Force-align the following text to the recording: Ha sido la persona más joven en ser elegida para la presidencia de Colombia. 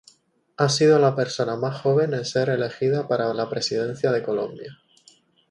Ha 0.57 0.67
sido 0.67 0.97
la 0.97 1.15
persona 1.15 1.55
más 1.57 1.79
joven 1.81 2.15
en 2.15 2.25
ser 2.25 2.49
elegida 2.49 3.07
para 3.07 3.31
la 3.35 3.47
presidencia 3.51 4.11
de 4.11 4.23
Colombia. 4.23 4.79